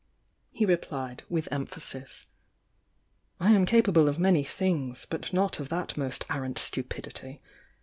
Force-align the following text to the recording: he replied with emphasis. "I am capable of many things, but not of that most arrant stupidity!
he 0.49 0.65
replied 0.65 1.21
with 1.29 1.47
emphasis. 1.51 2.25
"I 3.39 3.51
am 3.51 3.67
capable 3.67 4.09
of 4.09 4.17
many 4.17 4.43
things, 4.43 5.05
but 5.07 5.31
not 5.31 5.59
of 5.59 5.69
that 5.69 5.95
most 5.95 6.25
arrant 6.27 6.57
stupidity! 6.57 7.39